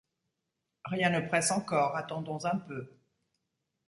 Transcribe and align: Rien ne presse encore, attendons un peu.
Rien 0.85 1.11
ne 1.11 1.19
presse 1.19 1.51
encore, 1.51 1.95
attendons 1.95 2.43
un 2.45 2.57
peu. 2.57 2.91